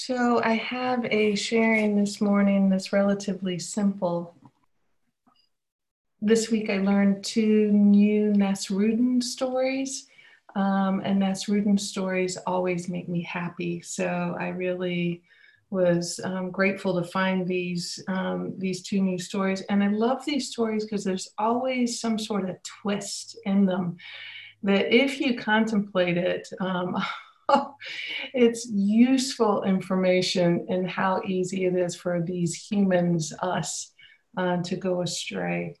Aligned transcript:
So 0.00 0.40
I 0.44 0.54
have 0.54 1.04
a 1.06 1.34
sharing 1.34 1.96
this 1.96 2.20
morning 2.20 2.68
that's 2.68 2.92
relatively 2.92 3.58
simple. 3.58 4.32
This 6.22 6.52
week 6.52 6.70
I 6.70 6.78
learned 6.78 7.24
two 7.24 7.72
new 7.72 8.32
Nasrudin 8.32 9.20
stories. 9.20 10.06
Um, 10.54 11.02
and 11.04 11.20
Nasrudin 11.20 11.80
stories 11.80 12.36
always 12.46 12.88
make 12.88 13.08
me 13.08 13.22
happy. 13.22 13.82
So 13.82 14.36
I 14.38 14.50
really 14.50 15.20
was 15.70 16.20
um, 16.22 16.52
grateful 16.52 17.02
to 17.02 17.10
find 17.10 17.44
these 17.44 18.00
um, 18.06 18.54
these 18.56 18.82
two 18.82 19.02
new 19.02 19.18
stories, 19.18 19.62
and 19.62 19.82
I 19.82 19.88
love 19.88 20.24
these 20.24 20.48
stories 20.48 20.84
because 20.84 21.02
there's 21.02 21.30
always 21.38 22.00
some 22.00 22.20
sort 22.20 22.48
of 22.48 22.56
twist 22.62 23.36
in 23.46 23.66
them 23.66 23.96
that, 24.62 24.94
if 24.94 25.20
you 25.20 25.36
contemplate 25.36 26.16
it, 26.16 26.48
um, 26.60 26.96
it's 28.34 28.68
useful 28.70 29.62
information 29.64 30.66
and 30.68 30.88
how 30.88 31.22
easy 31.26 31.66
it 31.66 31.74
is 31.74 31.94
for 31.94 32.22
these 32.22 32.54
humans, 32.54 33.32
us, 33.40 33.92
uh, 34.36 34.58
to 34.62 34.76
go 34.76 35.02
astray. 35.02 35.74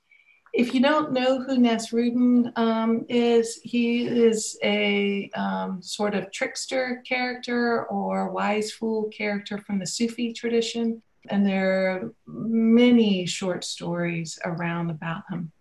If 0.54 0.74
you 0.74 0.80
don't 0.80 1.12
know 1.12 1.42
who 1.42 1.58
Nasrudin 1.58 2.56
um, 2.56 3.04
is, 3.08 3.60
he 3.62 4.06
is 4.06 4.58
a 4.64 5.30
um, 5.34 5.82
sort 5.82 6.14
of 6.14 6.32
trickster 6.32 7.02
character 7.06 7.84
or 7.86 8.30
wise 8.30 8.72
fool 8.72 9.08
character 9.10 9.58
from 9.58 9.78
the 9.78 9.86
Sufi 9.86 10.32
tradition. 10.32 11.02
And 11.28 11.46
there 11.46 11.90
are 11.90 12.14
many 12.26 13.26
short 13.26 13.62
stories 13.62 14.38
around 14.44 14.90
about 14.90 15.24
him. 15.30 15.52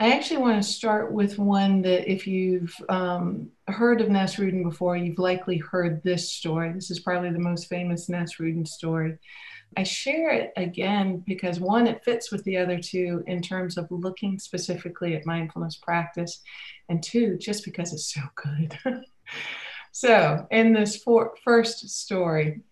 I 0.00 0.12
actually 0.12 0.38
want 0.38 0.62
to 0.62 0.66
start 0.68 1.12
with 1.12 1.38
one 1.38 1.82
that, 1.82 2.10
if 2.10 2.26
you've 2.26 2.74
um, 2.88 3.50
heard 3.68 4.00
of 4.00 4.08
Nasrudin 4.08 4.64
before, 4.64 4.96
you've 4.96 5.18
likely 5.18 5.58
heard 5.58 6.02
this 6.02 6.32
story. 6.32 6.72
This 6.72 6.90
is 6.90 7.00
probably 7.00 7.30
the 7.30 7.38
most 7.38 7.68
famous 7.68 8.08
Nasrudin 8.08 8.66
story. 8.66 9.18
I 9.76 9.82
share 9.82 10.30
it 10.30 10.52
again 10.56 11.22
because 11.26 11.60
one, 11.60 11.86
it 11.86 12.02
fits 12.02 12.32
with 12.32 12.42
the 12.44 12.56
other 12.56 12.78
two 12.78 13.22
in 13.26 13.42
terms 13.42 13.76
of 13.76 13.88
looking 13.90 14.38
specifically 14.38 15.16
at 15.16 15.26
mindfulness 15.26 15.76
practice, 15.76 16.40
and 16.88 17.02
two, 17.02 17.36
just 17.36 17.66
because 17.66 17.92
it's 17.92 18.14
so 18.14 18.22
good. 18.36 18.78
so, 19.92 20.46
in 20.50 20.72
this 20.72 20.96
for, 20.96 21.34
first 21.44 21.90
story, 21.90 22.62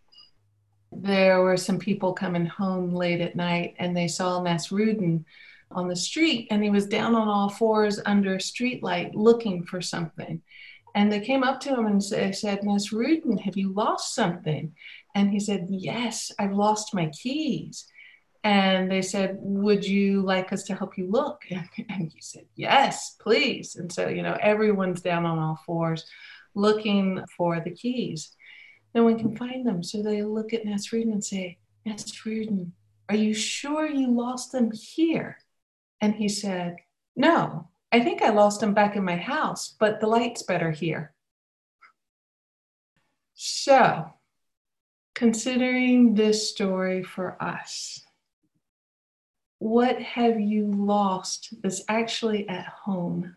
there 0.92 1.42
were 1.42 1.58
some 1.58 1.78
people 1.78 2.14
coming 2.14 2.46
home 2.46 2.94
late 2.94 3.20
at 3.20 3.36
night 3.36 3.74
and 3.78 3.94
they 3.94 4.08
saw 4.08 4.40
Nasrudin 4.40 5.26
on 5.70 5.88
the 5.88 5.96
street 5.96 6.48
and 6.50 6.62
he 6.62 6.70
was 6.70 6.86
down 6.86 7.14
on 7.14 7.28
all 7.28 7.48
fours 7.48 8.00
under 8.06 8.36
a 8.36 8.40
street 8.40 8.82
light 8.82 9.14
looking 9.14 9.64
for 9.64 9.80
something. 9.80 10.42
And 10.94 11.12
they 11.12 11.20
came 11.20 11.44
up 11.44 11.60
to 11.60 11.74
him 11.74 11.86
and 11.86 12.00
they 12.00 12.32
said, 12.32 12.60
Nasrudin, 12.60 13.40
have 13.40 13.56
you 13.56 13.72
lost 13.72 14.14
something? 14.14 14.74
And 15.14 15.30
he 15.30 15.38
said, 15.38 15.66
Yes, 15.68 16.32
I've 16.38 16.52
lost 16.52 16.94
my 16.94 17.06
keys. 17.08 17.86
And 18.44 18.90
they 18.90 19.02
said, 19.02 19.36
Would 19.40 19.84
you 19.84 20.22
like 20.22 20.52
us 20.52 20.62
to 20.64 20.74
help 20.74 20.96
you 20.96 21.10
look? 21.10 21.42
And 21.50 22.10
he 22.12 22.20
said, 22.20 22.46
Yes, 22.56 23.16
please. 23.20 23.76
And 23.76 23.92
so, 23.92 24.08
you 24.08 24.22
know, 24.22 24.36
everyone's 24.40 25.02
down 25.02 25.26
on 25.26 25.38
all 25.38 25.60
fours 25.66 26.04
looking 26.54 27.22
for 27.36 27.60
the 27.60 27.70
keys. 27.70 28.34
No 28.94 29.04
one 29.04 29.18
can 29.18 29.36
find 29.36 29.66
them. 29.66 29.82
So 29.82 30.02
they 30.02 30.22
look 30.22 30.52
at 30.52 30.64
Nasrudin 30.64 31.12
and 31.12 31.24
say, 31.24 31.58
Nasrudin, 31.86 32.72
are 33.08 33.16
you 33.16 33.34
sure 33.34 33.86
you 33.86 34.10
lost 34.10 34.52
them 34.52 34.70
here? 34.72 35.38
And 36.00 36.14
he 36.14 36.28
said, 36.28 36.76
No, 37.16 37.68
I 37.90 38.00
think 38.00 38.22
I 38.22 38.30
lost 38.30 38.60
them 38.60 38.74
back 38.74 38.96
in 38.96 39.04
my 39.04 39.16
house, 39.16 39.74
but 39.78 40.00
the 40.00 40.06
light's 40.06 40.42
better 40.42 40.70
here. 40.70 41.14
So, 43.34 44.12
considering 45.14 46.14
this 46.14 46.50
story 46.50 47.02
for 47.02 47.42
us, 47.42 48.04
what 49.58 50.00
have 50.00 50.38
you 50.38 50.66
lost 50.66 51.54
that's 51.62 51.82
actually 51.88 52.48
at 52.48 52.66
home, 52.66 53.36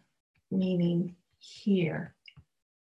meaning 0.52 1.16
here, 1.40 2.13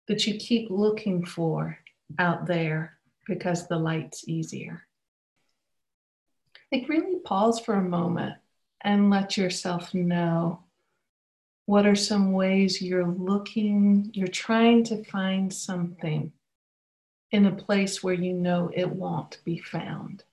that 0.07 0.25
you 0.25 0.37
keep 0.37 0.69
looking 0.69 1.25
for 1.25 1.77
out 2.19 2.45
there 2.45 2.97
because 3.27 3.67
the 3.67 3.77
light's 3.77 4.27
easier? 4.27 4.81
Like, 6.71 6.89
really 6.89 7.19
pause 7.19 7.59
for 7.59 7.75
a 7.75 7.83
moment 7.83 8.35
and 8.83 9.09
let 9.09 9.37
yourself 9.37 9.93
know 9.93 10.63
what 11.65 11.85
are 11.85 11.95
some 11.95 12.33
ways 12.33 12.81
you're 12.81 13.07
looking, 13.07 14.11
you're 14.13 14.27
trying 14.27 14.83
to 14.83 15.03
find 15.05 15.53
something 15.53 16.31
in 17.31 17.45
a 17.45 17.55
place 17.55 18.03
where 18.03 18.13
you 18.13 18.33
know 18.33 18.69
it 18.73 18.89
won't 18.89 19.39
be 19.45 19.57
found. 19.59 20.23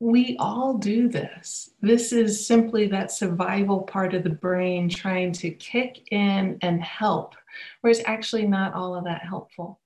We 0.00 0.36
all 0.40 0.78
do 0.78 1.08
this. 1.08 1.70
This 1.80 2.12
is 2.12 2.46
simply 2.46 2.88
that 2.88 3.12
survival 3.12 3.82
part 3.82 4.14
of 4.14 4.24
the 4.24 4.30
brain 4.30 4.88
trying 4.88 5.32
to 5.34 5.50
kick 5.50 6.08
in 6.10 6.58
and 6.60 6.82
help, 6.82 7.34
where 7.80 7.90
it's 7.90 8.02
actually 8.06 8.46
not 8.46 8.74
all 8.74 8.96
of 8.96 9.04
that 9.04 9.22
helpful. 9.22 9.80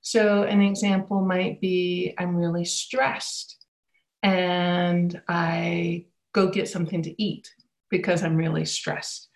So, 0.00 0.44
an 0.44 0.62
example 0.62 1.20
might 1.20 1.60
be 1.60 2.14
I'm 2.16 2.36
really 2.36 2.64
stressed 2.64 3.57
and 4.22 5.20
I 5.28 6.06
go 6.32 6.48
get 6.48 6.68
something 6.68 7.02
to 7.02 7.22
eat 7.22 7.50
because 7.90 8.22
I'm 8.22 8.36
really 8.36 8.64
stressed. 8.64 9.28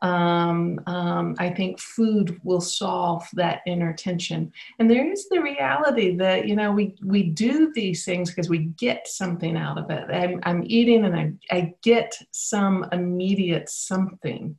Um, 0.00 0.80
um, 0.86 1.34
I 1.38 1.50
think 1.50 1.80
food 1.80 2.40
will 2.44 2.60
solve 2.60 3.26
that 3.32 3.62
inner 3.66 3.92
tension. 3.92 4.52
And 4.78 4.88
there 4.88 5.10
is 5.10 5.28
the 5.28 5.42
reality 5.42 6.16
that, 6.16 6.46
you 6.46 6.54
know, 6.54 6.70
we, 6.70 6.94
we 7.04 7.24
do 7.24 7.72
these 7.74 8.04
things 8.04 8.30
because 8.30 8.48
we 8.48 8.66
get 8.78 9.08
something 9.08 9.56
out 9.56 9.76
of 9.76 9.90
it. 9.90 10.04
I'm, 10.08 10.38
I'm 10.44 10.62
eating 10.66 11.04
and 11.04 11.16
I, 11.16 11.32
I 11.50 11.74
get 11.82 12.14
some 12.30 12.86
immediate 12.92 13.68
something 13.68 14.56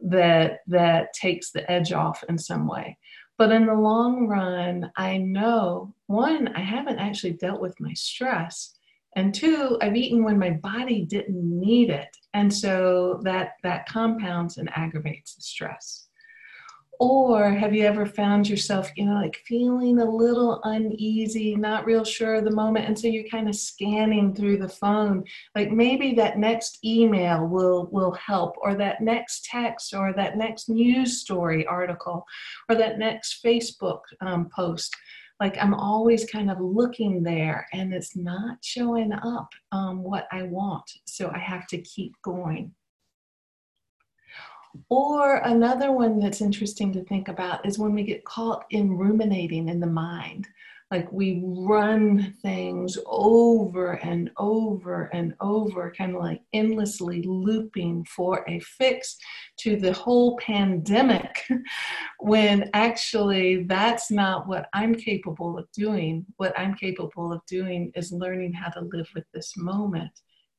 that, 0.00 0.60
that 0.68 1.12
takes 1.14 1.50
the 1.50 1.68
edge 1.70 1.92
off 1.92 2.22
in 2.28 2.38
some 2.38 2.68
way. 2.68 2.96
But 3.38 3.50
in 3.50 3.66
the 3.66 3.74
long 3.74 4.28
run, 4.28 4.90
I 4.96 5.18
know 5.18 5.94
one, 6.06 6.48
I 6.54 6.60
haven't 6.60 6.98
actually 6.98 7.32
dealt 7.32 7.60
with 7.60 7.78
my 7.80 7.92
stress 7.92 8.75
and 9.16 9.34
two 9.34 9.78
i've 9.82 9.96
eaten 9.96 10.22
when 10.22 10.38
my 10.38 10.50
body 10.50 11.04
didn't 11.04 11.42
need 11.42 11.90
it. 11.90 12.16
And 12.34 12.52
so 12.52 13.20
that 13.24 13.52
that 13.62 13.88
compounds 13.88 14.58
and 14.58 14.70
aggravates 14.76 15.34
the 15.34 15.42
stress. 15.42 16.08
Or 16.98 17.50
have 17.50 17.74
you 17.74 17.84
ever 17.84 18.06
found 18.06 18.48
yourself 18.48 18.90
you 18.96 19.04
know 19.06 19.14
like 19.14 19.36
feeling 19.46 19.98
a 19.98 20.04
little 20.04 20.60
uneasy 20.64 21.54
not 21.56 21.86
real 21.86 22.04
sure 22.04 22.36
of 22.36 22.44
the 22.44 22.50
moment 22.50 22.86
and 22.86 22.98
so 22.98 23.06
you're 23.06 23.28
kind 23.30 23.48
of 23.48 23.56
scanning 23.56 24.34
through 24.34 24.58
the 24.58 24.68
phone? 24.68 25.24
Like 25.54 25.70
maybe 25.70 26.14
that 26.14 26.38
next 26.38 26.84
email 26.84 27.46
will 27.46 27.88
will 27.90 28.12
help 28.12 28.54
or 28.60 28.74
that 28.76 29.00
next 29.00 29.44
text 29.44 29.94
or 29.94 30.12
that 30.14 30.36
next 30.36 30.68
news 30.68 31.20
story 31.20 31.66
article 31.66 32.24
or 32.68 32.74
that 32.76 32.98
next 32.98 33.42
facebook 33.44 34.00
um, 34.20 34.48
post 34.54 34.94
like 35.40 35.58
I'm 35.62 35.74
always 35.74 36.24
kind 36.24 36.50
of 36.50 36.60
looking 36.60 37.22
there 37.22 37.66
and 37.72 37.92
it's 37.92 38.16
not 38.16 38.58
showing 38.62 39.12
up 39.12 39.48
um, 39.72 40.02
what 40.02 40.26
I 40.32 40.42
want. 40.44 40.90
So 41.06 41.30
I 41.34 41.38
have 41.38 41.66
to 41.68 41.78
keep 41.78 42.14
going. 42.22 42.74
Or 44.88 45.36
another 45.36 45.92
one 45.92 46.18
that's 46.18 46.40
interesting 46.40 46.92
to 46.92 47.04
think 47.04 47.28
about 47.28 47.66
is 47.66 47.78
when 47.78 47.94
we 47.94 48.02
get 48.02 48.24
caught 48.24 48.64
in 48.70 48.96
ruminating 48.96 49.68
in 49.68 49.80
the 49.80 49.86
mind 49.86 50.46
like 50.90 51.10
we 51.10 51.42
run 51.44 52.32
things 52.42 52.96
over 53.06 53.92
and 53.92 54.30
over 54.36 55.10
and 55.12 55.34
over, 55.40 55.92
kind 55.96 56.14
of 56.14 56.22
like 56.22 56.42
endlessly 56.52 57.22
looping 57.22 58.04
for 58.04 58.44
a 58.48 58.60
fix 58.60 59.16
to 59.58 59.76
the 59.76 59.92
whole 59.92 60.36
pandemic, 60.38 61.44
when 62.20 62.70
actually 62.72 63.64
that's 63.64 64.10
not 64.12 64.46
what 64.46 64.68
I'm 64.72 64.94
capable 64.94 65.58
of 65.58 65.66
doing. 65.72 66.24
What 66.36 66.56
I'm 66.56 66.74
capable 66.74 67.32
of 67.32 67.40
doing 67.46 67.90
is 67.96 68.12
learning 68.12 68.52
how 68.52 68.68
to 68.70 68.88
live 68.92 69.08
with 69.14 69.24
this 69.34 69.56
moment 69.56 70.12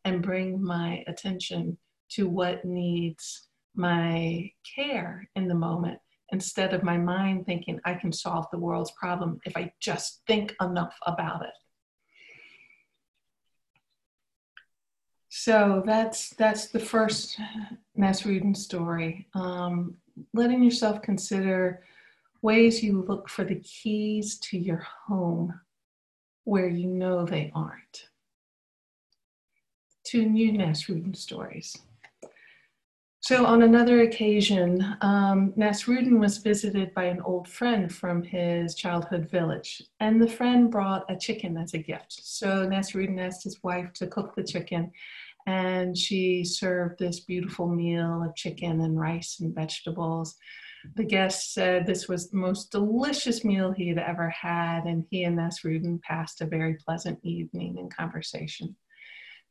and 0.04 0.22
bring 0.22 0.62
my 0.62 1.04
attention 1.08 1.78
to 2.10 2.28
what 2.28 2.66
needs 2.66 3.48
my 3.76 4.52
care 4.76 5.30
in 5.36 5.48
the 5.48 5.56
moment 5.56 6.00
instead 6.32 6.74
of 6.74 6.84
my 6.84 6.98
mind 6.98 7.46
thinking 7.46 7.80
I 7.86 7.94
can 7.94 8.12
solve 8.12 8.48
the 8.52 8.60
world's 8.60 8.92
problem 8.92 9.40
if 9.46 9.56
I 9.56 9.72
just 9.80 10.22
think 10.28 10.56
enough 10.62 10.96
about 11.06 11.44
it. 11.44 11.54
So 15.30 15.84
that's 15.86 16.32
that's 16.32 16.70
the 16.70 16.80
first 16.80 17.40
Nasrudin 17.98 18.58
story. 18.58 19.28
Um, 19.34 19.96
letting 20.34 20.64
yourself 20.64 21.02
consider 21.02 21.84
ways 22.42 22.84
you 22.84 23.04
look 23.08 23.30
for 23.30 23.44
the 23.44 23.60
keys 23.60 24.40
to 24.40 24.58
your 24.58 24.86
home 25.06 25.60
where 26.44 26.68
you 26.68 26.88
know 26.88 27.26
they 27.26 27.52
aren't. 27.54 28.08
Two 30.04 30.26
new 30.26 30.54
Nasrudin 30.54 31.16
stories. 31.16 31.78
So, 33.28 33.46
on 33.46 33.64
another 33.64 34.04
occasion, 34.04 34.82
um, 35.02 35.52
Nasrudin 35.58 36.18
was 36.18 36.38
visited 36.38 36.94
by 36.94 37.08
an 37.08 37.20
old 37.20 37.50
friend 37.50 37.94
from 37.94 38.24
his 38.24 38.74
childhood 38.74 39.30
village, 39.30 39.84
and 40.00 40.22
the 40.22 40.30
friend 40.30 40.72
brought 40.72 41.04
a 41.12 41.18
chicken 41.18 41.58
as 41.58 41.74
a 41.74 41.78
gift. 41.78 42.22
So, 42.24 42.66
Nasrudin 42.66 43.20
asked 43.20 43.44
his 43.44 43.62
wife 43.62 43.92
to 43.96 44.08
cook 44.08 44.34
the 44.34 44.46
chicken, 44.46 44.94
and 45.46 45.98
she 45.98 46.46
served 46.46 47.00
this 47.00 47.20
beautiful 47.20 47.68
meal 47.68 48.24
of 48.24 48.34
chicken 48.34 48.80
and 48.80 48.98
rice 48.98 49.42
and 49.42 49.54
vegetables. 49.54 50.38
The 50.96 51.04
guest 51.04 51.54
said 51.54 51.86
this 51.86 52.08
was 52.08 52.30
the 52.30 52.38
most 52.38 52.72
delicious 52.72 53.44
meal 53.44 53.74
he 53.74 53.90
had 53.90 54.00
ever 54.00 54.30
had, 54.30 54.86
and 54.86 55.04
he 55.12 55.26
and 55.26 55.38
Nasrudin 55.38 56.02
passed 56.02 56.40
a 56.40 56.46
very 56.46 56.76
pleasant 56.76 57.20
evening 57.24 57.78
in 57.78 57.90
conversation. 57.90 58.78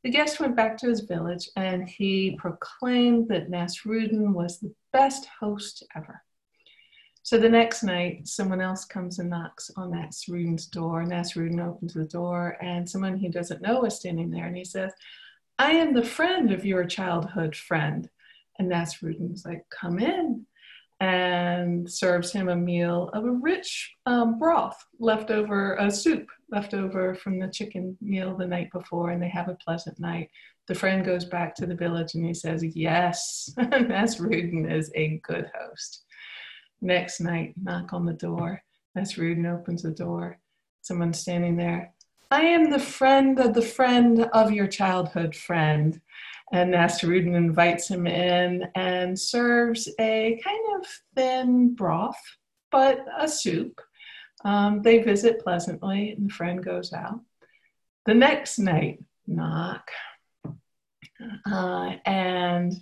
The 0.05 0.11
guest 0.11 0.41
went 0.41 0.57
back 0.57 0.77
to 0.79 0.89
his 0.89 1.01
village 1.01 1.49
and 1.57 1.89
he 1.89 2.37
proclaimed 2.39 3.29
that 3.29 3.51
Nasrudin 3.51 4.33
was 4.33 4.61
the 4.61 4.73
best 4.93 5.27
host 5.41 5.85
ever. 5.97 6.23
So 7.23 7.39
the 7.39 7.49
next 7.49 7.83
night, 7.83 8.29
someone 8.29 8.61
else 8.61 8.85
comes 8.85 9.19
and 9.19 9.29
knocks 9.29 9.69
on 9.77 9.91
Nasrudin's 9.91 10.67
door. 10.67 11.03
Nasrudin 11.03 11.59
opens 11.59 11.95
the 11.95 12.05
door, 12.05 12.57
and 12.61 12.89
someone 12.89 13.19
he 13.19 13.29
doesn't 13.29 13.63
know 13.63 13.85
is 13.85 13.97
standing 13.97 14.31
there, 14.31 14.47
and 14.47 14.57
he 14.57 14.65
says, 14.65 14.93
I 15.59 15.73
am 15.73 15.93
the 15.93 16.05
friend 16.05 16.53
of 16.53 16.65
your 16.65 16.85
childhood 16.85 17.57
friend. 17.57 18.09
And 18.61 18.71
Nasrudin's 18.71 19.45
like, 19.45 19.67
Come 19.71 19.99
in 19.99 20.47
and 21.01 21.91
serves 21.91 22.33
him 22.33 22.49
a 22.49 22.57
meal 22.57 23.11
of 23.13 23.25
a 23.25 23.31
rich 23.31 23.95
um, 24.07 24.39
broth 24.39 24.83
leftover 24.99 25.75
a 25.75 25.91
soup 25.91 26.27
leftover 26.51 27.15
from 27.15 27.39
the 27.39 27.49
chicken 27.49 27.97
meal 28.01 28.37
the 28.37 28.47
night 28.47 28.71
before, 28.73 29.11
and 29.11 29.23
they 29.23 29.29
have 29.29 29.49
a 29.49 29.59
pleasant 29.65 29.99
night. 29.99 30.31
The 30.69 30.75
friend 30.75 31.05
goes 31.05 31.25
back 31.25 31.55
to 31.57 31.67
the 31.67 31.75
village 31.75 32.15
and 32.15 32.25
he 32.25 32.35
says, 32.35 32.65
Yes, 32.65 33.51
Nasrudin 33.59 34.71
is 34.71 34.91
a 34.95 35.21
good 35.25 35.51
host. 35.55 36.05
Next 36.81 37.21
night, 37.21 37.55
knock 37.61 37.93
on 37.93 38.05
the 38.05 38.13
door. 38.13 38.63
Nasrudin 38.97 39.47
opens 39.47 39.83
the 39.83 39.91
door. 39.91 40.39
Someone's 40.83 41.21
standing 41.21 41.57
there. 41.57 41.93
I 42.31 42.43
am 42.43 42.71
the 42.71 42.81
friend 42.81 43.39
of 43.39 43.55
the 43.55 43.63
friend 43.63 44.29
of 44.33 44.51
your 44.51 44.67
childhood 44.67 45.35
friend. 45.35 46.01
And 46.53 46.73
Nasrudin 46.73 47.35
invites 47.35 47.89
him 47.89 48.07
in 48.07 48.69
and 48.75 49.19
serves 49.19 49.89
a 49.99 50.41
kind 50.45 50.81
of 50.81 50.87
thin 51.17 51.75
broth, 51.75 52.21
but 52.71 53.05
a 53.19 53.27
soup. 53.27 53.81
Um, 54.45 54.83
they 54.83 55.03
visit 55.03 55.41
pleasantly, 55.41 56.11
and 56.11 56.31
the 56.31 56.35
friend 56.35 56.65
goes 56.65 56.93
out. 56.93 57.21
The 58.05 58.15
next 58.15 58.59
night, 58.59 59.03
knock. 59.27 59.91
Uh, 61.51 61.95
and 62.05 62.73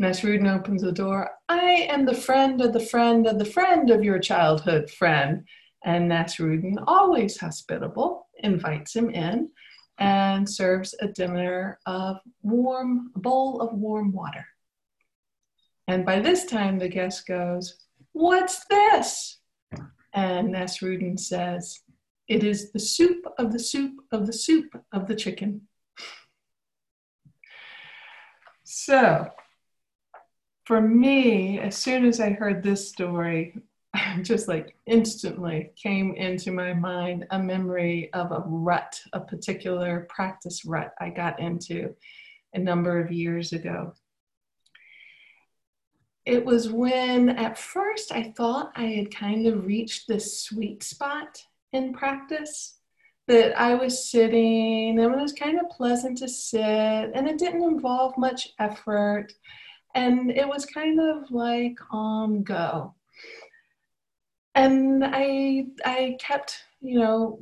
Nasrudin 0.00 0.48
opens 0.48 0.82
the 0.82 0.92
door. 0.92 1.30
I 1.48 1.86
am 1.90 2.06
the 2.06 2.14
friend 2.14 2.60
of 2.62 2.72
the 2.72 2.80
friend 2.80 3.26
of 3.26 3.38
the 3.38 3.44
friend 3.44 3.90
of 3.90 4.02
your 4.02 4.18
childhood 4.18 4.90
friend. 4.90 5.44
And 5.84 6.10
Nasrudin, 6.10 6.82
always 6.86 7.38
hospitable, 7.38 8.28
invites 8.42 8.96
him 8.96 9.10
in 9.10 9.50
and 9.98 10.48
serves 10.48 10.94
a 11.00 11.08
dinner 11.08 11.78
of 11.86 12.18
warm, 12.42 13.12
a 13.14 13.18
bowl 13.18 13.60
of 13.60 13.72
warm 13.72 14.12
water. 14.12 14.46
And 15.86 16.04
by 16.04 16.20
this 16.20 16.46
time, 16.46 16.78
the 16.78 16.88
guest 16.88 17.26
goes, 17.26 17.84
What's 18.12 18.64
this? 18.66 19.38
And 20.12 20.54
Nasrudin 20.54 21.18
says, 21.18 21.80
It 22.28 22.44
is 22.44 22.72
the 22.72 22.78
soup 22.78 23.24
of 23.38 23.52
the 23.52 23.58
soup 23.58 23.94
of 24.12 24.26
the 24.26 24.32
soup 24.32 24.74
of 24.92 25.08
the 25.08 25.16
chicken. 25.16 25.62
So, 28.64 29.28
for 30.64 30.80
me, 30.80 31.58
as 31.58 31.76
soon 31.76 32.06
as 32.06 32.20
I 32.20 32.30
heard 32.30 32.62
this 32.62 32.88
story, 32.88 33.56
just 34.22 34.48
like 34.48 34.76
instantly 34.86 35.70
came 35.76 36.14
into 36.14 36.50
my 36.50 36.72
mind 36.72 37.26
a 37.30 37.38
memory 37.38 38.12
of 38.12 38.32
a 38.32 38.42
rut, 38.46 39.00
a 39.12 39.20
particular 39.20 40.06
practice 40.08 40.64
rut 40.64 40.94
I 41.00 41.10
got 41.10 41.38
into 41.40 41.94
a 42.54 42.58
number 42.58 43.00
of 43.00 43.12
years 43.12 43.52
ago. 43.52 43.94
It 46.24 46.44
was 46.44 46.70
when 46.70 47.28
at 47.28 47.58
first 47.58 48.10
I 48.10 48.32
thought 48.36 48.72
I 48.74 48.84
had 48.84 49.14
kind 49.14 49.46
of 49.46 49.66
reached 49.66 50.08
this 50.08 50.40
sweet 50.40 50.82
spot 50.82 51.42
in 51.72 51.92
practice. 51.92 52.78
That 53.26 53.58
I 53.58 53.74
was 53.74 54.10
sitting 54.10 54.98
and 54.98 55.14
it 55.14 55.18
was 55.18 55.32
kind 55.32 55.58
of 55.58 55.70
pleasant 55.70 56.18
to 56.18 56.28
sit, 56.28 56.60
and 56.60 57.26
it 57.26 57.38
didn't 57.38 57.62
involve 57.62 58.18
much 58.18 58.50
effort, 58.58 59.32
and 59.94 60.30
it 60.30 60.46
was 60.46 60.66
kind 60.66 61.00
of 61.00 61.30
like 61.30 61.78
on 61.90 62.42
go 62.42 62.94
and 64.54 65.04
I 65.04 65.66
I 65.84 66.16
kept 66.20 66.62
you 66.80 66.98
know 66.98 67.38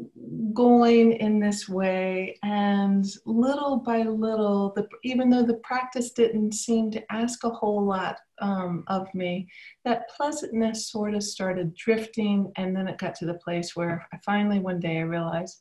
going 0.52 1.14
in 1.14 1.40
this 1.40 1.68
way. 1.68 2.38
And 2.42 3.04
little 3.26 3.78
by 3.78 4.02
little 4.02 4.72
the, 4.74 4.86
even 5.04 5.30
though 5.30 5.42
the 5.42 5.54
practice 5.54 6.12
didn't 6.12 6.52
seem 6.52 6.90
to 6.92 7.12
ask 7.12 7.44
a 7.44 7.50
whole 7.50 7.84
lot 7.84 8.18
um, 8.40 8.84
of 8.86 9.12
me 9.14 9.48
that 9.84 10.08
pleasantness 10.16 10.90
sort 10.90 11.14
of 11.14 11.22
started 11.22 11.74
drifting. 11.74 12.52
And 12.56 12.76
then 12.76 12.88
it 12.88 12.98
got 12.98 13.14
to 13.16 13.26
the 13.26 13.34
place 13.34 13.74
where 13.74 14.06
I 14.12 14.18
finally 14.24 14.60
one 14.60 14.80
day 14.80 14.98
I 14.98 15.02
realized 15.02 15.60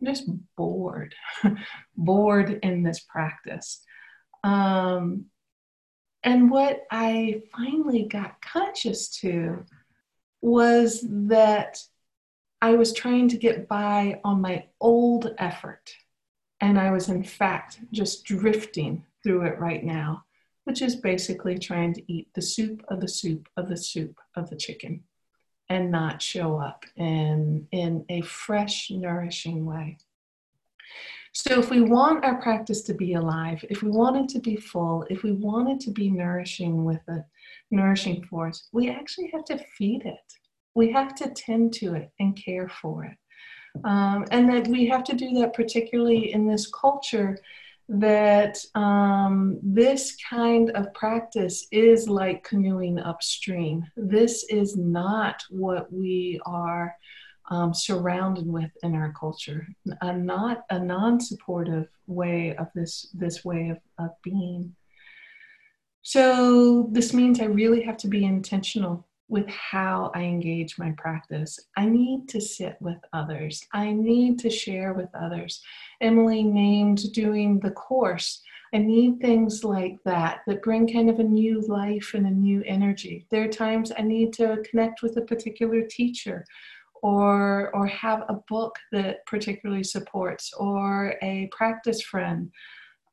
I'm 0.00 0.06
just 0.06 0.28
bored 0.56 1.14
bored 1.96 2.58
in 2.62 2.82
this 2.82 3.00
practice. 3.00 3.84
Um, 4.42 5.26
and 6.22 6.50
what 6.50 6.82
I 6.90 7.42
finally 7.56 8.04
got 8.04 8.40
conscious 8.42 9.08
to 9.20 9.64
was 10.40 11.04
that 11.08 11.82
I 12.62 12.72
was 12.72 12.92
trying 12.92 13.28
to 13.28 13.38
get 13.38 13.68
by 13.68 14.20
on 14.24 14.40
my 14.40 14.66
old 14.80 15.34
effort. 15.38 15.94
And 16.60 16.78
I 16.78 16.90
was, 16.90 17.08
in 17.08 17.24
fact, 17.24 17.80
just 17.90 18.24
drifting 18.24 19.04
through 19.22 19.46
it 19.46 19.58
right 19.58 19.82
now, 19.82 20.24
which 20.64 20.82
is 20.82 20.96
basically 20.96 21.58
trying 21.58 21.94
to 21.94 22.12
eat 22.12 22.28
the 22.34 22.42
soup 22.42 22.84
of 22.88 23.00
the 23.00 23.08
soup 23.08 23.48
of 23.56 23.68
the 23.68 23.78
soup 23.78 24.18
of 24.36 24.50
the 24.50 24.56
chicken 24.56 25.04
and 25.70 25.90
not 25.90 26.20
show 26.20 26.58
up 26.58 26.84
in, 26.96 27.66
in 27.70 28.04
a 28.08 28.20
fresh, 28.22 28.90
nourishing 28.90 29.64
way. 29.64 29.96
So, 31.32 31.60
if 31.60 31.70
we 31.70 31.80
want 31.80 32.24
our 32.24 32.42
practice 32.42 32.82
to 32.82 32.94
be 32.94 33.14
alive, 33.14 33.64
if 33.70 33.82
we 33.82 33.90
want 33.90 34.16
it 34.16 34.28
to 34.30 34.40
be 34.40 34.56
full, 34.56 35.06
if 35.08 35.22
we 35.22 35.30
want 35.30 35.70
it 35.70 35.80
to 35.86 35.92
be 35.92 36.10
nourishing 36.10 36.84
with 36.84 37.00
it, 37.08 37.22
nourishing 37.70 38.24
for 38.28 38.48
us, 38.48 38.68
we 38.72 38.90
actually 38.90 39.30
have 39.32 39.44
to 39.46 39.58
feed 39.76 40.02
it. 40.04 40.18
We 40.74 40.92
have 40.92 41.14
to 41.16 41.30
tend 41.30 41.72
to 41.74 41.94
it 41.94 42.10
and 42.20 42.36
care 42.36 42.68
for 42.68 43.04
it. 43.04 43.16
Um, 43.84 44.24
and 44.30 44.48
that 44.50 44.66
we 44.66 44.86
have 44.86 45.04
to 45.04 45.14
do 45.14 45.32
that 45.34 45.54
particularly 45.54 46.32
in 46.32 46.46
this 46.46 46.68
culture 46.68 47.38
that 47.90 48.56
um, 48.76 49.58
this 49.62 50.16
kind 50.28 50.70
of 50.70 50.94
practice 50.94 51.66
is 51.72 52.08
like 52.08 52.44
canoeing 52.44 53.00
upstream. 53.00 53.84
This 53.96 54.44
is 54.48 54.76
not 54.76 55.42
what 55.50 55.92
we 55.92 56.40
are 56.46 56.94
um, 57.50 57.74
surrounded 57.74 58.46
with 58.46 58.70
in 58.84 58.94
our 58.94 59.12
culture, 59.18 59.66
a 60.00 60.16
not 60.16 60.64
a 60.70 60.78
non-supportive 60.78 61.88
way 62.06 62.54
of 62.56 62.68
this 62.76 63.08
this 63.12 63.44
way 63.44 63.70
of, 63.70 63.78
of 63.98 64.10
being. 64.22 64.74
So 66.02 66.88
this 66.92 67.12
means 67.12 67.40
I 67.40 67.44
really 67.44 67.82
have 67.82 67.96
to 67.98 68.08
be 68.08 68.24
intentional 68.24 69.06
with 69.28 69.48
how 69.48 70.10
I 70.14 70.22
engage 70.22 70.76
my 70.76 70.92
practice. 70.98 71.58
I 71.76 71.86
need 71.86 72.28
to 72.30 72.40
sit 72.40 72.76
with 72.80 72.98
others. 73.12 73.64
I 73.72 73.92
need 73.92 74.40
to 74.40 74.50
share 74.50 74.92
with 74.92 75.08
others. 75.14 75.62
Emily 76.00 76.42
named 76.42 77.12
doing 77.12 77.60
the 77.60 77.70
course. 77.70 78.42
I 78.74 78.78
need 78.78 79.20
things 79.20 79.62
like 79.62 79.98
that 80.04 80.40
that 80.46 80.62
bring 80.62 80.92
kind 80.92 81.10
of 81.10 81.20
a 81.20 81.24
new 81.24 81.60
life 81.68 82.12
and 82.14 82.26
a 82.26 82.30
new 82.30 82.62
energy. 82.66 83.26
There 83.30 83.44
are 83.44 83.48
times 83.48 83.92
I 83.96 84.02
need 84.02 84.32
to 84.34 84.62
connect 84.68 85.02
with 85.02 85.16
a 85.16 85.22
particular 85.22 85.82
teacher 85.82 86.44
or 87.02 87.74
or 87.74 87.86
have 87.86 88.24
a 88.28 88.38
book 88.48 88.76
that 88.92 89.24
particularly 89.26 89.84
supports 89.84 90.52
or 90.58 91.14
a 91.22 91.48
practice 91.52 92.02
friend 92.02 92.50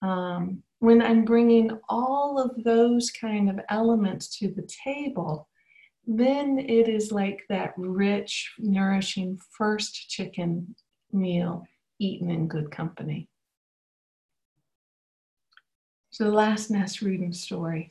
um, 0.01 0.61
when 0.79 1.01
i'm 1.01 1.25
bringing 1.25 1.71
all 1.89 2.39
of 2.39 2.63
those 2.63 3.09
kind 3.09 3.49
of 3.49 3.59
elements 3.69 4.37
to 4.37 4.49
the 4.49 4.67
table 4.85 5.47
then 6.05 6.57
it 6.57 6.87
is 6.87 7.11
like 7.11 7.41
that 7.49 7.73
rich 7.77 8.53
nourishing 8.57 9.37
first 9.57 10.09
chicken 10.09 10.75
meal 11.11 11.63
eaten 11.99 12.29
in 12.29 12.47
good 12.47 12.71
company 12.71 13.27
so 16.09 16.25
the 16.25 16.31
last 16.31 16.71
nasrudin 16.71 17.33
story 17.33 17.89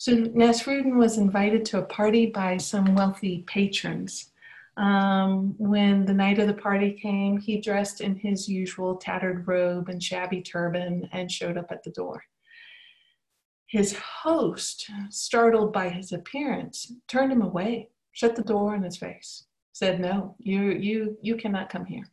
so 0.00 0.16
Nasrudin 0.16 0.96
was 0.96 1.18
invited 1.18 1.66
to 1.66 1.78
a 1.80 1.82
party 1.82 2.24
by 2.24 2.56
some 2.56 2.94
wealthy 2.94 3.44
patrons. 3.46 4.29
Um, 4.80 5.54
when 5.58 6.06
the 6.06 6.14
night 6.14 6.38
of 6.38 6.46
the 6.46 6.54
party 6.54 6.92
came, 6.92 7.36
he 7.38 7.60
dressed 7.60 8.00
in 8.00 8.16
his 8.16 8.48
usual 8.48 8.96
tattered 8.96 9.46
robe 9.46 9.90
and 9.90 10.02
shabby 10.02 10.40
turban 10.40 11.06
and 11.12 11.30
showed 11.30 11.58
up 11.58 11.70
at 11.70 11.84
the 11.84 11.90
door. 11.90 12.24
his 13.66 13.94
host, 13.96 14.90
startled 15.10 15.72
by 15.72 15.88
his 15.90 16.12
appearance, 16.12 16.92
turned 17.06 17.30
him 17.30 17.42
away, 17.42 17.88
shut 18.12 18.34
the 18.34 18.42
door 18.42 18.74
in 18.74 18.82
his 18.82 18.96
face, 18.96 19.44
said, 19.72 20.00
No, 20.00 20.34
you, 20.38 20.70
you, 20.72 21.16
you 21.22 21.36
cannot 21.36 21.70
come 21.70 21.84
here. 21.84 22.08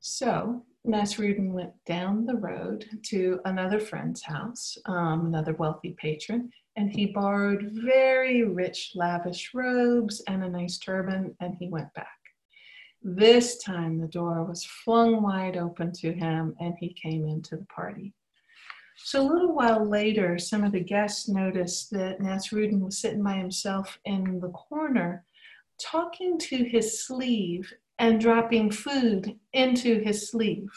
So 0.00 0.64
Nasrudin 0.86 1.52
went 1.52 1.72
down 1.86 2.26
the 2.26 2.36
road 2.36 2.84
to 3.06 3.40
another 3.44 3.80
friend's 3.80 4.22
house, 4.22 4.76
um, 4.86 5.26
another 5.26 5.54
wealthy 5.54 5.96
patron, 5.98 6.50
and 6.78 6.92
he 6.92 7.06
borrowed 7.06 7.72
very 7.72 8.44
rich, 8.44 8.92
lavish 8.94 9.50
robes 9.52 10.22
and 10.28 10.44
a 10.44 10.48
nice 10.48 10.78
turban, 10.78 11.34
and 11.40 11.56
he 11.58 11.68
went 11.68 11.92
back. 11.92 12.06
This 13.02 13.58
time 13.58 13.98
the 13.98 14.06
door 14.06 14.44
was 14.44 14.64
flung 14.64 15.20
wide 15.20 15.56
open 15.56 15.92
to 15.94 16.12
him, 16.12 16.54
and 16.60 16.74
he 16.78 16.94
came 16.94 17.26
into 17.26 17.56
the 17.56 17.66
party. 17.66 18.14
So 18.96 19.20
a 19.20 19.26
little 19.26 19.56
while 19.56 19.88
later, 19.88 20.38
some 20.38 20.62
of 20.62 20.70
the 20.70 20.78
guests 20.78 21.28
noticed 21.28 21.90
that 21.90 22.20
Nasrudin 22.20 22.78
was 22.78 22.98
sitting 22.98 23.24
by 23.24 23.34
himself 23.34 23.98
in 24.04 24.38
the 24.38 24.50
corner, 24.50 25.24
talking 25.80 26.38
to 26.38 26.64
his 26.64 27.04
sleeve 27.04 27.72
and 27.98 28.20
dropping 28.20 28.70
food 28.70 29.36
into 29.52 29.98
his 29.98 30.30
sleeve. 30.30 30.70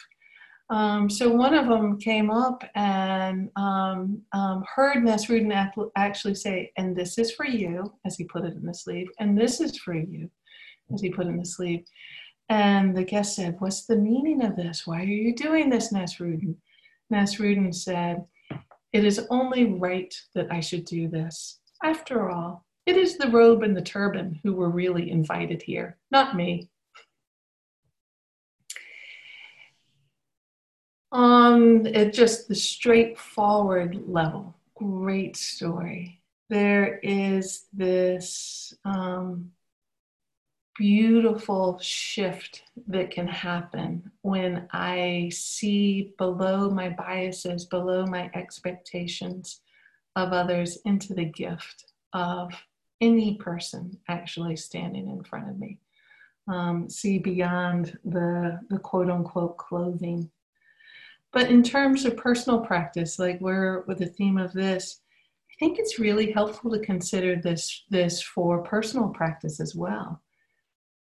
Um, 0.71 1.09
so 1.09 1.29
one 1.29 1.53
of 1.53 1.67
them 1.67 1.99
came 1.99 2.31
up 2.31 2.63
and 2.75 3.49
um, 3.57 4.21
um, 4.31 4.63
heard 4.73 5.03
Nasrudin 5.03 5.69
actually 5.97 6.35
say, 6.35 6.71
and 6.77 6.95
this 6.95 7.17
is 7.17 7.33
for 7.33 7.45
you, 7.45 7.93
as 8.05 8.15
he 8.15 8.23
put 8.23 8.45
it 8.45 8.53
in 8.53 8.65
the 8.65 8.73
sleeve, 8.73 9.09
and 9.19 9.37
this 9.37 9.59
is 9.59 9.77
for 9.77 9.93
you, 9.93 10.31
as 10.93 11.01
he 11.01 11.09
put 11.09 11.27
in 11.27 11.37
the 11.37 11.45
sleeve. 11.45 11.83
And 12.47 12.95
the 12.95 13.03
guest 13.03 13.35
said, 13.35 13.57
what's 13.59 13.85
the 13.85 13.97
meaning 13.97 14.45
of 14.45 14.55
this? 14.55 14.87
Why 14.87 15.01
are 15.01 15.03
you 15.03 15.35
doing 15.35 15.69
this, 15.69 15.91
Nasrudin? 15.91 16.55
Nasrudin 17.11 17.75
said, 17.75 18.23
it 18.93 19.03
is 19.03 19.27
only 19.29 19.73
right 19.73 20.13
that 20.35 20.47
I 20.51 20.61
should 20.61 20.85
do 20.85 21.09
this. 21.09 21.59
After 21.83 22.29
all, 22.29 22.65
it 22.85 22.95
is 22.95 23.17
the 23.17 23.29
robe 23.29 23.63
and 23.63 23.75
the 23.75 23.81
turban 23.81 24.39
who 24.41 24.53
were 24.53 24.69
really 24.69 25.11
invited 25.11 25.61
here, 25.61 25.97
not 26.11 26.37
me. 26.37 26.69
It 31.13 32.13
just 32.13 32.47
the 32.47 32.55
straightforward 32.55 34.03
level. 34.07 34.55
Great 34.75 35.35
story. 35.35 36.21
There 36.49 36.99
is 36.99 37.65
this 37.73 38.73
um, 38.85 39.51
beautiful 40.77 41.77
shift 41.79 42.63
that 42.87 43.11
can 43.11 43.27
happen 43.27 44.09
when 44.21 44.67
i 44.71 45.29
see 45.31 46.13
below 46.17 46.69
my 46.69 46.89
biases 46.89 47.65
below 47.65 48.05
my 48.05 48.31
expectations 48.33 49.59
of 50.15 50.31
others 50.31 50.77
into 50.85 51.13
the 51.13 51.25
gift 51.25 51.91
of 52.13 52.53
any 53.01 53.35
person 53.35 53.97
actually 54.07 54.55
standing 54.55 55.09
in 55.09 55.23
front 55.23 55.49
of 55.49 55.59
me. 55.59 55.79
Um, 56.47 56.89
see 56.89 57.17
beyond 57.17 57.97
the 58.05 58.59
the 58.69 58.79
quote 58.79 59.09
unquote 59.09 59.57
clothing 59.57 60.29
but 61.33 61.49
in 61.49 61.63
terms 61.63 62.05
of 62.05 62.17
personal 62.17 62.59
practice, 62.59 63.17
like 63.17 63.39
we're 63.39 63.81
with 63.81 63.99
the 63.99 64.05
theme 64.05 64.37
of 64.37 64.51
this, 64.53 65.01
I 65.49 65.53
think 65.59 65.79
it's 65.79 65.99
really 65.99 66.31
helpful 66.31 66.71
to 66.71 66.79
consider 66.79 67.35
this 67.35 67.83
this 67.89 68.21
for 68.21 68.63
personal 68.63 69.09
practice 69.09 69.59
as 69.59 69.75
well. 69.75 70.21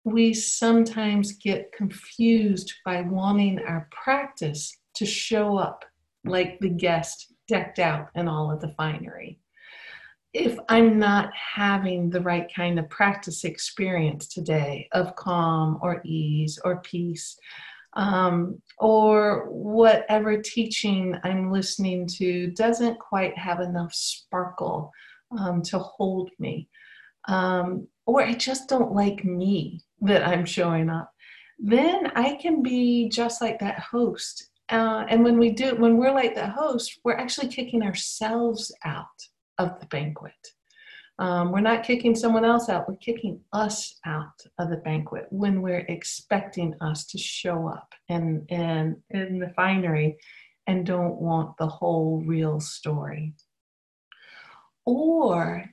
We 0.03 0.34
sometimes 0.34 1.38
get 1.38 1.72
confused 1.72 2.74
by 2.86 3.01
wanting 3.01 3.60
our 3.60 3.88
practice 3.91 4.77
to 4.96 5.05
show 5.05 5.58
up 5.58 5.86
like 6.25 6.60
the 6.60 6.70
guest 6.70 7.34
decked 7.48 7.79
out 7.79 8.10
in 8.15 8.27
all 8.27 8.51
of 8.51 8.62
the 8.62 8.74
finery. 8.77 9.39
If 10.34 10.58
I'm 10.67 10.98
not 10.98 11.29
having 11.36 12.10
the 12.10 12.22
right 12.22 12.51
kind 12.53 12.79
of 12.79 12.89
practice 12.89 13.43
experience 13.43 14.27
today 14.27 14.89
of 14.91 15.15
calm 15.15 15.79
or 15.82 16.01
ease 16.03 16.60
or 16.63 16.82
peace, 16.82 17.38
um, 17.96 18.62
or 18.78 19.48
whatever 19.50 20.42
teaching 20.42 21.16
I'm 21.24 21.52
listening 21.52 22.08
to 22.18 22.48
doesn't 22.52 23.00
quite 23.00 23.38
have 23.38 23.60
enough 23.60 23.94
sparkle 23.94 24.92
um, 25.38 25.62
to 25.64 25.80
hold 25.80 26.30
me, 26.40 26.70
um, 27.28 27.88
or 28.06 28.24
I 28.24 28.34
just 28.34 28.70
don't 28.70 28.94
like 28.94 29.24
me 29.24 29.82
that 30.02 30.28
I'm 30.28 30.46
showing 30.46 30.90
up, 30.90 31.12
then 31.60 32.12
I 32.16 32.36
can 32.36 32.62
be 32.62 33.10
just 33.10 33.42
like 33.42 33.60
that 33.60 33.80
host. 33.80 34.50
Uh, 34.70 35.06
and 35.10 35.24
when 35.24 35.38
we 35.38 35.52
do, 35.52 35.76
when 35.76 35.98
we're 35.98 36.14
like 36.14 36.36
the 36.36 36.48
host, 36.48 37.00
we're 37.04 37.16
actually 37.16 37.48
kicking 37.48 37.84
ourselves 37.84 38.74
out 38.86 39.06
of 39.58 39.80
the 39.80 39.86
banquet. 39.88 40.34
Um, 41.20 41.51
we're 41.51 41.62
not 41.62 41.84
kicking 41.84 42.15
someone 42.15 42.43
else 42.43 42.70
out, 42.70 42.89
we're 42.89 42.96
kicking 42.96 43.39
us 43.53 44.00
out 44.05 44.41
of 44.58 44.70
the 44.70 44.77
banquet 44.77 45.27
when 45.29 45.62
we're 45.62 45.86
expecting 45.88 46.74
us 46.82 47.05
to 47.08 47.17
show 47.20 47.67
up 47.67 47.93
and, 48.10 48.48
and 48.50 48.98
in 49.12 49.39
the 49.39 49.53
finery 49.55 50.17
and 50.65 50.86
don't 50.86 51.22
want 51.22 51.55
the 51.58 51.67
whole 51.67 52.24
real 52.25 52.60
story. 52.60 53.34
Or 54.86 55.65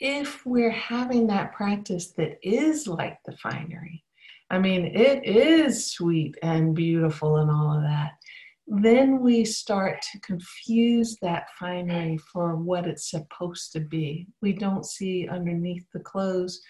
if 0.00 0.44
we're 0.46 0.70
having 0.70 1.26
that 1.26 1.52
practice 1.52 2.12
that 2.12 2.38
is 2.42 2.86
like 2.86 3.18
the 3.26 3.36
finery, 3.36 4.04
I 4.50 4.58
mean, 4.58 4.86
it 4.86 5.24
is 5.24 5.92
sweet 5.92 6.36
and 6.42 6.74
beautiful 6.74 7.36
and 7.36 7.50
all 7.50 7.76
of 7.76 7.82
that 7.82 8.12
then 8.70 9.20
we 9.20 9.46
start 9.46 10.02
to 10.12 10.20
confuse 10.20 11.16
that 11.22 11.48
finery 11.58 12.18
for 12.18 12.54
what 12.56 12.86
it's 12.86 13.10
supposed 13.10 13.72
to 13.72 13.80
be. 13.80 14.26
We 14.42 14.52
don't 14.52 14.84
see 14.84 15.26
underneath 15.26 15.86
the 15.94 16.00
clothes 16.00 16.60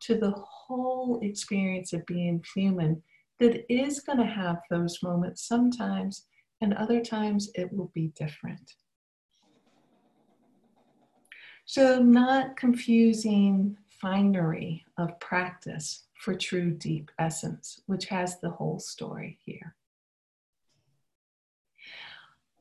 to 0.00 0.14
the 0.14 0.30
whole 0.30 1.18
experience 1.20 1.92
of 1.92 2.06
being 2.06 2.44
human 2.54 3.02
that 3.40 3.64
is 3.72 4.00
going 4.00 4.18
to 4.18 4.24
have 4.24 4.58
those 4.70 5.02
moments 5.02 5.48
sometimes, 5.48 6.26
and 6.60 6.74
other 6.74 7.00
times 7.00 7.50
it 7.56 7.72
will 7.72 7.90
be 7.92 8.12
different. 8.16 8.74
So, 11.64 12.00
not 12.00 12.56
confusing 12.56 13.76
finery 14.00 14.84
of 14.96 15.18
practice 15.18 16.04
for 16.20 16.34
true 16.34 16.70
deep 16.70 17.10
essence, 17.18 17.80
which 17.86 18.06
has 18.06 18.40
the 18.40 18.50
whole 18.50 18.78
story 18.78 19.38
here 19.44 19.74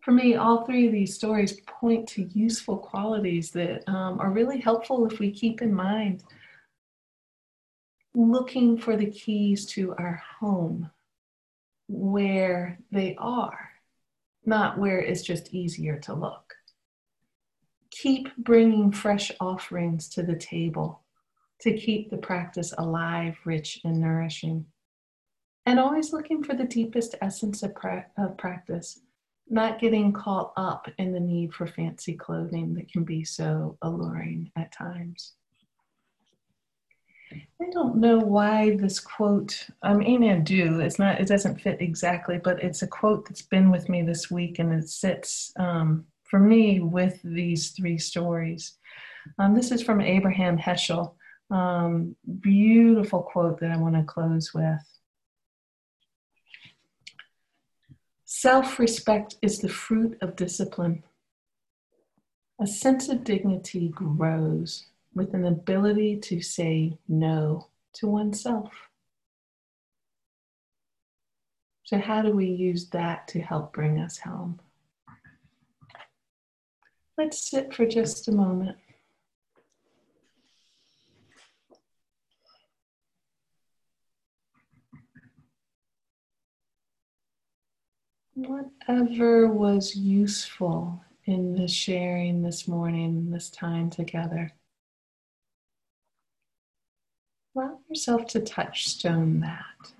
for 0.08 0.14
me, 0.14 0.36
all 0.36 0.64
three 0.64 0.88
of 0.88 0.94
these 0.94 1.16
stories 1.16 1.60
point 1.68 2.08
to 2.08 2.30
useful 2.34 2.78
qualities 2.78 3.52
that 3.52 3.84
um, 3.90 4.22
are 4.22 4.32
really 4.32 4.58
helpful 4.58 5.06
if 5.06 5.20
we 5.20 5.30
keep 5.30 5.62
in 5.62 5.74
mind 5.74 6.24
looking 8.16 8.78
for 8.78 8.96
the 8.96 9.12
keys 9.12 9.66
to 9.66 9.94
our 9.98 10.24
home 10.40 10.90
where 11.90 12.80
they 12.90 13.18
are, 13.18 13.70
not 14.46 14.78
where 14.78 15.00
it's 15.00 15.24
just 15.24 15.54
easier 15.54 16.00
to 16.00 16.14
look. 16.14 16.54
Keep 17.92 18.34
bringing 18.38 18.94
fresh 18.94 19.30
offerings 19.42 20.08
to 20.08 20.24
the 20.24 20.38
table 20.38 21.04
to 21.60 21.78
keep 21.78 22.10
the 22.10 22.18
practice 22.18 22.74
alive, 22.78 23.36
rich, 23.44 23.82
and 23.84 24.00
nourishing. 24.00 24.68
And 25.66 25.82
always 25.82 26.14
looking 26.14 26.46
for 26.46 26.56
the 26.56 26.64
deepest 26.64 27.16
essence 27.22 27.62
of, 27.62 27.76
pra- 27.76 28.06
of 28.18 28.38
practice 28.38 29.02
not 29.50 29.80
getting 29.80 30.12
caught 30.14 30.54
up 30.58 30.88
in 30.98 31.14
the 31.14 31.20
need 31.20 31.54
for 31.54 31.68
fancy 31.68 32.14
clothing 32.14 32.74
that 32.76 32.92
can 32.92 33.04
be 33.04 33.24
so 33.24 33.78
alluring 33.82 34.52
at 34.56 34.72
times. 34.72 35.34
I 37.34 37.70
don't 37.72 37.98
know 37.98 38.20
why 38.20 38.78
this 38.78 39.00
quote, 39.00 39.68
I 39.84 39.94
mean, 39.94 40.24
I 40.24 40.40
do, 40.40 40.80
it's 40.80 41.00
not, 41.00 41.20
it 41.20 41.28
doesn't 41.28 41.60
fit 41.60 41.82
exactly, 41.82 42.40
but 42.42 42.64
it's 42.64 42.82
a 42.84 42.88
quote 42.88 43.28
that's 43.28 43.42
been 43.42 43.70
with 43.70 43.90
me 43.90 44.02
this 44.02 44.32
week 44.32 44.60
and 44.60 44.72
it 44.72 44.90
sits 44.90 45.52
um, 45.58 46.06
for 46.24 46.40
me 46.40 46.80
with 46.80 47.20
these 47.24 47.72
three 47.72 47.98
stories. 47.98 48.74
Um, 49.40 49.56
this 49.56 49.72
is 49.72 49.82
from 49.84 50.02
Abraham 50.02 50.58
Heschel. 50.58 51.16
Um, 51.50 52.16
beautiful 52.40 53.24
quote 53.24 53.60
that 53.60 53.72
I 53.72 53.78
want 53.78 53.96
to 53.96 54.04
close 54.04 54.54
with. 54.54 54.97
Self 58.30 58.78
respect 58.78 59.38
is 59.42 59.60
the 59.60 59.70
fruit 59.70 60.18
of 60.20 60.36
discipline. 60.36 61.02
A 62.60 62.68
sense 62.68 63.08
of 63.08 63.24
dignity 63.24 63.88
grows 63.88 64.88
with 65.16 65.34
an 65.34 65.46
ability 65.46 66.18
to 66.18 66.42
say 66.42 66.98
no 67.08 67.68
to 67.94 68.08
oneself. 68.08 68.74
So, 71.86 72.00
how 72.00 72.22
do 72.22 72.32
we 72.32 72.48
use 72.48 72.90
that 72.90 73.30
to 73.30 73.40
help 73.40 73.72
bring 73.72 73.98
us 73.98 74.18
home? 74.18 74.60
Let's 77.18 77.50
sit 77.50 77.74
for 77.74 77.86
just 77.86 78.28
a 78.28 78.34
moment. 78.34 78.76
Whatever 88.38 89.48
was 89.48 89.96
useful 89.96 91.04
in 91.26 91.56
the 91.56 91.68
sharing 91.68 92.44
this 92.44 92.68
morning, 92.68 93.32
this 93.32 93.50
time 93.50 93.90
together. 93.90 94.54
Allow 97.56 97.80
yourself 97.90 98.28
to 98.28 98.40
touchstone 98.40 99.40
that. 99.40 99.92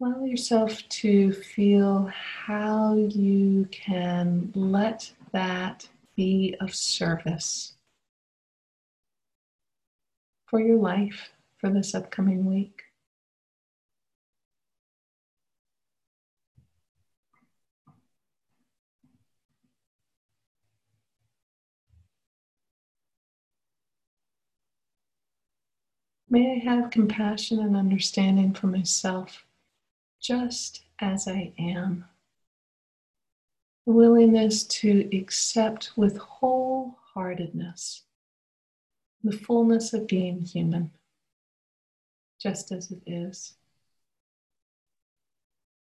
Allow 0.00 0.24
yourself 0.24 0.82
to 0.88 1.32
feel 1.32 2.10
how 2.12 2.96
you 2.96 3.68
can 3.70 4.50
let 4.56 5.12
that 5.30 5.88
be 6.16 6.56
of 6.60 6.74
service 6.74 7.74
for 10.46 10.60
your 10.60 10.78
life 10.78 11.30
for 11.58 11.70
this 11.70 11.94
upcoming 11.94 12.46
week. 12.46 12.82
May 26.34 26.60
I 26.60 26.64
have 26.68 26.90
compassion 26.90 27.60
and 27.60 27.76
understanding 27.76 28.54
for 28.54 28.66
myself 28.66 29.46
just 30.20 30.82
as 30.98 31.28
I 31.28 31.52
am. 31.60 32.06
Willingness 33.86 34.64
to 34.64 35.08
accept 35.16 35.92
with 35.94 36.18
wholeheartedness 36.18 38.00
the 39.22 39.30
fullness 39.30 39.94
of 39.94 40.08
being 40.08 40.40
human, 40.40 40.90
just 42.40 42.72
as 42.72 42.90
it 42.90 43.02
is. 43.06 43.54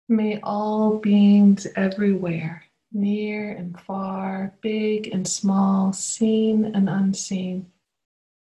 May 0.09 0.41
all 0.41 0.99
beings 0.99 1.69
everywhere, 1.77 2.65
near 2.93 3.53
and 3.53 3.81
far, 3.81 4.55
big 4.61 5.07
and 5.07 5.29
small, 5.29 5.93
seen 5.93 6.65
and 6.65 6.91
unseen, 6.91 7.71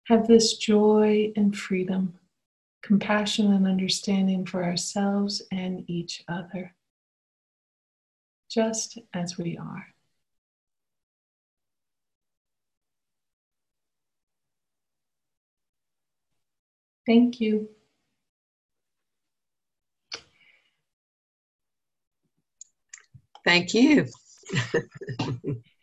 have 0.06 0.28
this 0.28 0.58
joy 0.58 1.32
and 1.36 1.56
freedom, 1.58 2.20
compassion 2.84 3.52
and 3.54 3.68
understanding 3.68 4.46
for 4.46 4.64
ourselves 4.64 5.42
and 5.52 5.84
each 5.90 6.24
other, 6.28 6.76
just 8.50 9.00
as 9.14 9.38
we 9.38 9.58
are. 9.58 9.88
Thank 17.06 17.40
you. 17.40 17.70
Thank 23.44 23.74
you. 23.74 24.08